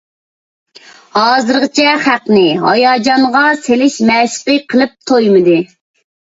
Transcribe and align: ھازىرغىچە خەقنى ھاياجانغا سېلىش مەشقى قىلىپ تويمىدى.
ھازىرغىچە 1.17 1.91
خەقنى 2.07 2.47
ھاياجانغا 2.65 3.45
سېلىش 3.69 4.01
مەشقى 4.11 4.59
قىلىپ 4.75 4.99
تويمىدى. 5.13 5.63